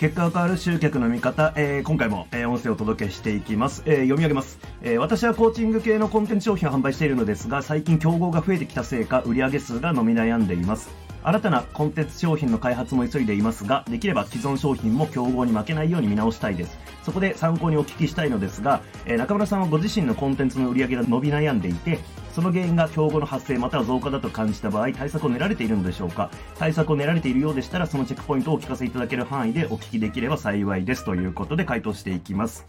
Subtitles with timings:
[0.00, 11.09] 結果が変わる集客の見方、えー、今回も、えー、音声をお届けしていきます、えー、読み上げます、え私はコーチング系のコンテンツ商品を販売しているのですが最近競合が増えてきたせいか売上数が伸び悩んでいます。
[11.22, 16.78] 新たなコンテンツ商品の開発も急いでいますが、できれば既存商品も競合に負けないように見直したいです。
[17.02, 21.98] そこで参考にお聞きしたいのですが、えー、中村さんはご自身のコンテンツの売り上げが伸び悩んでいて、
[22.32, 32.66] その原因が競合の発生または増加だと感じた場合、対策を練られているのでしょうか対策を練られているようでしたら、そのチェックポイントをお聞かせいただける範囲でお聞きできれば幸いですということで回答していきます。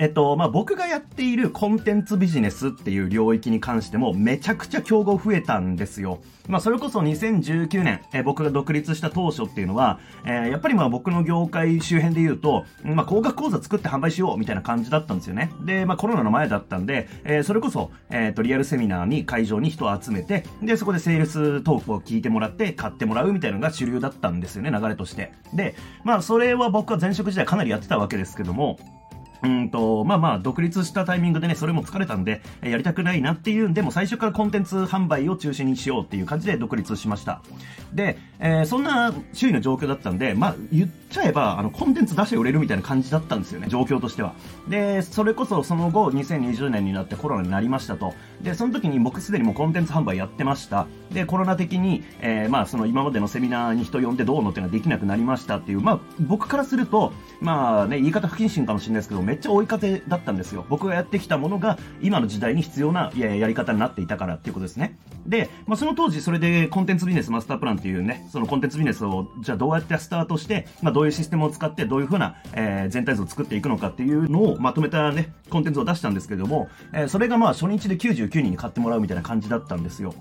[0.00, 6.22] えっと、まあ、僕がやっているコンテンツビジネスっていう領域に関してもめちゃくちゃ競合増えたんですよ。
[6.48, 15.52] まあ、それこそ2019年、え僕が独立した当初っていうのは、えー、やっぱりまあ僕の業界周辺で言うと、まあ、高額講座作って販売しようみたいな感じだったんですよね。
[15.66, 25.34] で、まあ、コロナの前だったんで、えー、それこそ、えっ、ー、と、リアルセミナーに会場に人を集めて、で、そこでセールストークを聞いてもらって買ってもらうみたいなのが主流だったんですよね、流れとして。
[25.52, 28.78] で、まあ、それは僕は前職時代かなりやってたわけですけども、
[29.42, 37.42] うんと、まあまあ、独立したタイミングでね、それも疲れたんで、やりたくないなっていうんで、も最初からコンテンツ販売を中心にしようっていう感じで独立しました。
[37.94, 44.34] で、えー、そんな周囲の状況だったんで、まあ、言っちゃえば、あの、コンテンツ出して売れるみたいな感じだったんですよね、状況としては。
[44.68, 48.14] で、それこそその後、2020年になってコロナになりましたと。
[48.42, 50.86] で、その時に僕すでにもうコンテンツ販売やってました。
[51.12, 60.66] で、コロナ的に、えー、まあ、その今までのセミナーに人呼んでどうのっていうのはできなくなりましたっていう、まあ、僕からすると、まあね、言い方不謹慎かもしれないですけど、めっちゃ追い風だったんですよ。
[60.68, 64.98] 僕がやってきたものが、今の時代に必要なややり方になっていたからっていうことですね。
[65.24, 80.12] で、まあ、その当時、それでコンテンツビジネスマスタープランっていうね、そのコンテンツビジネスを、じゃあどうやってスタートして、まあ、どういうシステムを使って、どういうふうな、えー、全体図を作っていくのかっていうのをまとめたね、コンテンツを出したんですけども、えー、それがまあ初日で99人に買ってもらうみたいな感じだったんですよ。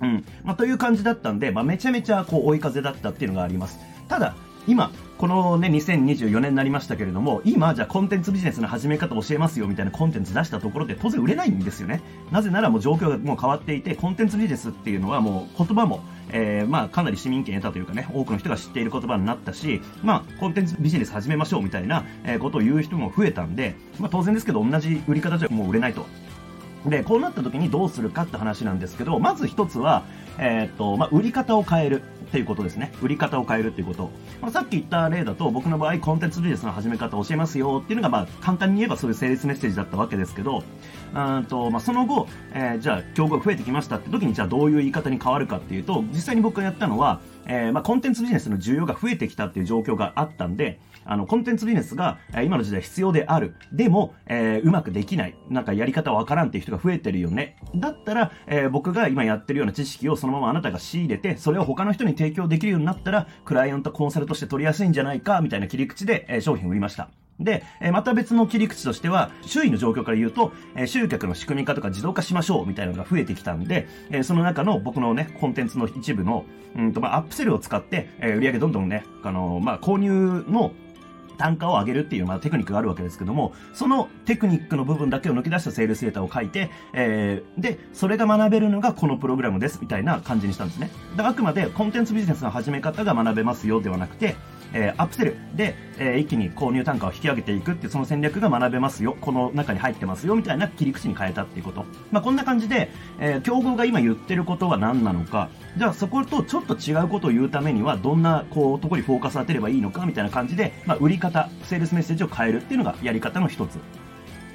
[0.00, 0.24] うん。
[0.44, 3.80] まあ、という感じだったんで、まあ、めちゃめちゃこう追い風だったっていうのがあります。
[4.08, 4.36] ただ、
[4.68, 12.02] 今、このね、2024年になりましたけれども、今、じゃあコンテンツビジネスの始め方教えますよみたいなコンテンツ出したところで当然売れないんですよね。
[12.30, 26.04] なぜならもう状況がもう変わっていて、コンテンツビジネスっていうのはもう言葉も、えー、まあかなり市民権得たというかね、多くの人が知っている言葉になったし、まあコンテンツビジネス始めましょうみたいな、えことを言う人も増えたんで、まあ当然ですけど同じ売り方じゃもう売れないと。
[26.84, 30.04] で、こうなった時にどうするかって話なんですけど、まず一つは、
[30.38, 32.92] えー、っと、まあ、売り方を変えるっていうことですね。
[33.00, 34.10] 売り方を変えるっていうこと。
[34.40, 40.62] まあ、さっき言った例だと、僕の場合、コンテンツビジネスの始め方を教えますよっていうのが、まあ、簡単に言えばそういう成立メッセージだったわけですけど、
[41.14, 53.54] うんと、まあ、その後、えー、じゃあ、競合が増えてきましたって時に、じゃあどういう言い方に変わるかっていうと、実際に僕がやったのは、えー、まあ、コンテンツビジネスの需要が増えてきたっていう状況があったんで、あの、コンテンツビジネスが、え、今の時代必要である。
[53.72, 55.36] でも、えー、うまくできない。
[55.48, 57.56] なんかやり方わからんっていう人が増えてるよね。
[57.74, 67.10] だったら、えー、僕が今やってるような知識をそのままあなたが仕入れて、それを他の人に提供できるようになったら、クライアントコンサルとして取りやすいんじゃないか、みたいな切り口で、え、商品を売りました。
[67.40, 70.52] で、また別の切り口としては、周囲の状況から言うと、
[70.86, 73.86] 集客の仕組み化とか自動化しましょうみたいなのが増えてきたんで、
[74.22, 76.44] その中の僕のね、コンテンツの一部の、
[76.76, 80.72] うんと、まあ、アップセルを使って、売り上げどんどんね、あのまあ、購入の
[81.36, 90.90] 単価を上げるっていう、まあ、テクニックがあるわけですけども、そのテクニックの部分だけを抜き出したセールスデータを書いて、えー、で、それが学べるのがこのプログラムです、みたいな感じにしたんですね。
[91.12, 94.36] だからあくまでコンテンツビジネスの始め方が学べますよではなくて、
[94.72, 101.84] えー、アップセルで、えー、一気に購入単価を引き上げていくってその戦略が学べますよ、この中に入ってますよ、みたいな切り口に変えたっていうこと。
[102.10, 113.78] まあ、こんな感じで、えー、競合が今言ってることは何なのか、じゃあそことちょっと違うことを言うためには、どんな、こう、とこにフォーカス当てればいいのか、みたいな感じで、まあ、売り方、セールスメッセージを変えるっていうのがやり方の一つ。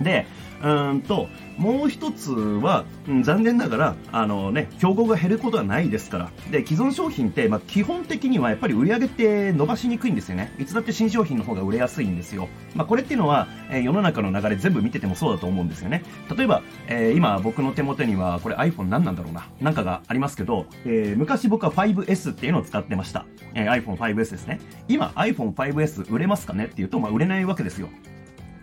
[0.00, 0.26] で、
[0.62, 6.30] うんと、もう一つは、うん、残念ながら、あのね、競合が減ることはないですから。
[6.50, 10.52] で、既存商品って、まあ、基本的にはやっぱり売り上げって伸ばしにくいんですよね。
[10.58, 12.48] いつだって新商品の方が売れやすいんですよ。
[12.74, 16.02] まあ、これっていうのは、えー、世の中の流れ全部見ててもそうだと思うんですよね。
[16.36, 19.48] 例えば、えー、今僕の手元には、これ iPhone 何なんだろうな。
[19.60, 23.24] なんかがありますけど、えー、昔僕は 5S っていうのを使ってました。
[23.54, 24.60] え iPhone 5S ですね。
[24.88, 27.88] 今 iPhone 5S 売れますかねっていうと、まあ、売れないわけですよ。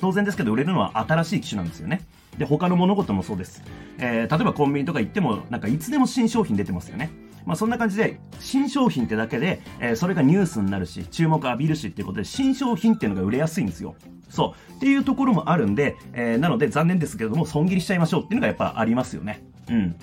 [0.00, 2.06] 当然ですけど、売れるのは新しい機種なんですよね。
[2.38, 3.62] で、他の物事もそうです。
[3.98, 7.10] えー、例えばコンビニとか行っても、なんかいつでも新商品出てますよね。
[7.44, 13.94] まあそんな感じで、新商品ってだけで、えー、それがニュースになるし、注目浴びるしっていうことで、新商品っていうのが売れやすいんですよ。
[14.28, 14.72] そう。
[14.76, 19.42] っていうところもあるんで、えー、なので残念ですけれども、損切りしちゃいましょうっていうのがやっぱありますよね。
[19.68, 19.96] うん。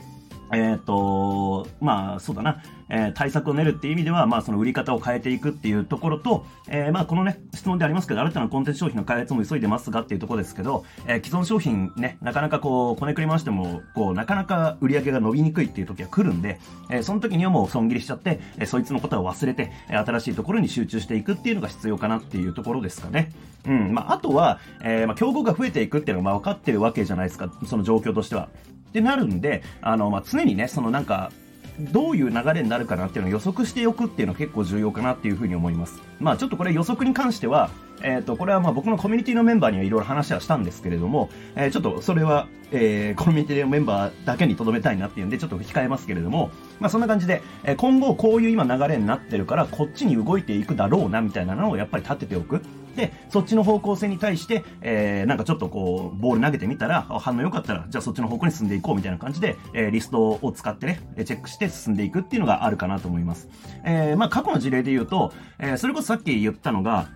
[0.53, 16.59] えっ、と、まあ、そうだな、えー、対策を練るっていう意味では、まあ、その売り方を変えていくっていうところと、えー、まあ、このね、質問でありますけど、新たなコンテンツ商品の開発も急いでますがっていうところですけど、えー、既存商品ね、なかなかこう、こねくり回しても、こう、なかなか売り上げが伸びにくいっていう時は来るんで、
[16.89, 23.31] えー、その時にはもう損切りしちゃって、えー、そいつのことは忘れて、え、新しいところに集中していくっていうのが必要かなっていうところですかね。
[23.67, 28.49] うん、まあ、あとは、えー、まあ、競合が増えていくっていうのがまあ分かってるわけじゃないですか、その状況としては。
[28.89, 31.31] ってなるんで、あの、まあ、常にね、そのなんか、
[31.79, 36.01] どういう流れになるかなっていうのを予測しておくっていうのは結構重要かなっていうふうに思います。
[36.19, 37.69] まあちょっとこれ予測に関しては、
[38.01, 52.61] えっ、ー、と、これはまあ僕のコミュニティのメンバーにはいろいろ話はしたんですけれども、えー、ちょっとそれは、えー、コミュニティのメンバーだけに留めたいなっていうんでちょっと控えますけれども、まあそんな感じで、え、今後こういう今流れになってるからこっちに動いていくだろうなみたいなのをやっぱり立てておく。
[52.95, 63.49] で、そっちの方向性に対して、えー、なんかちょっとこう、ボール投げてみたら、反応良かったら、じゃあそっちの方向に進んでいこうみたいな感じで、えー、リストを使ってね、チェックして進んでいくっていうのがあるかなと思います。
[63.83, 67.07] えー、まあ過去の事例で言うと、えー、それこそさっき言ったのが、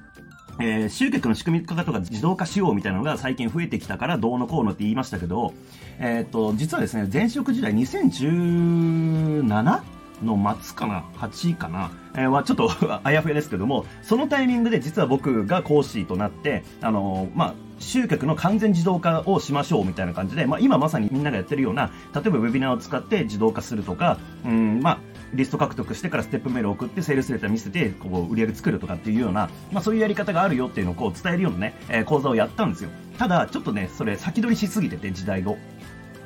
[0.61, 5.53] えー、集客の仕組み化とか自動化しようみたいなのが最近増えてきたからどうのこうのって言いましたけど、
[5.99, 9.99] えっ、と、実はですね、前職時代 2017?
[10.24, 12.71] の末かな ?8 かなえー、はちょっと
[13.04, 24.98] あやふやですけども、そのタイミングで実は僕が講師となって、あのー、まあ、集客の完全自動化をしましょうみたいな感じで、まあ、今まさにみんながやってるような、例えばウェビナーを使って自動化するとか、うん、まあ、
[25.33, 32.89] リスト獲得してからステップメールを送って、セールスレター見せて、こう、売り上げ作るとかっていうような、まあ、そういうやり方があるよっていうのをこう伝えるようなね、えー、講座をやったんですよ。
[33.18, 35.57] ただ、ちょっとね、それ先取りしすぎてて、時代を。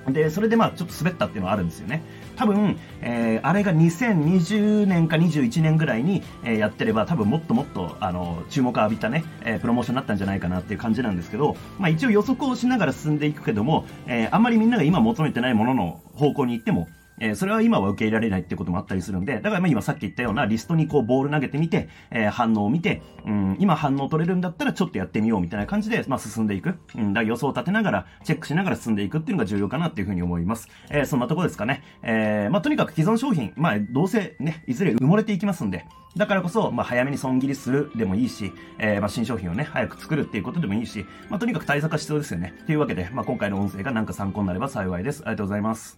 [0.07, 2.03] で、それでまあちょっと滑ったっていうのはあるんですよね。
[2.35, 16.87] 多分、えー、あれが2020年か21年ぐらいに、えー、やってれば多分もっともっと、あの、注目を浴びたね、えー、プロモーションになったんじゃないかなっていう感じなんですけど、まあ一応予測をしながら進んでいくけども、えー、あんまりみんなが今求めてないものの方向に行っても、
[17.19, 26.75] えー、それは今は受け入れられないってこともあったりするんで、だからま今さっき言ったようなリストにこうボール投げてみて、えー、反応を見て、うん、今反応取れるんだったらちょっとやってみようみたいな感じで、まあ進んでいく。
[26.95, 30.67] うん、だ予想を立てながら、チェックしながら進んでいくっていうのが重要かなっていうふうに思います。
[30.89, 31.83] えー、そんなとこですかね。
[32.01, 42.53] えー、まあとにかく既存商品、まあどうせね、いずれ埋もれていきますんで、だからこそ、まあ、早めに損切りするでもいいし、えー、まあ、新商品をね、早く作るっていうことでもいいし、まあ、とにかく対策は必要ですよね。
[42.67, 45.21] というわけで、まあ、今回の音声がなんか参考になれば幸いです。
[45.21, 45.97] ありがとうございます。